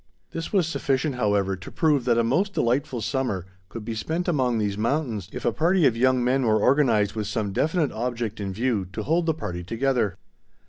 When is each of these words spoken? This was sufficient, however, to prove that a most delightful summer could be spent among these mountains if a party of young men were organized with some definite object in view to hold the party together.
This 0.31 0.51
was 0.51 0.67
sufficient, 0.67 1.13
however, 1.13 1.55
to 1.55 1.71
prove 1.71 2.05
that 2.05 2.17
a 2.17 2.23
most 2.23 2.55
delightful 2.55 3.01
summer 3.01 3.45
could 3.69 3.85
be 3.85 3.93
spent 3.93 4.27
among 4.27 4.57
these 4.57 4.75
mountains 4.75 5.29
if 5.31 5.45
a 5.45 5.51
party 5.51 5.85
of 5.85 5.95
young 5.95 6.23
men 6.23 6.41
were 6.41 6.59
organized 6.59 7.13
with 7.13 7.27
some 7.27 7.53
definite 7.53 7.91
object 7.91 8.39
in 8.39 8.51
view 8.51 8.85
to 8.93 9.03
hold 9.03 9.27
the 9.27 9.35
party 9.35 9.63
together. 9.63 10.17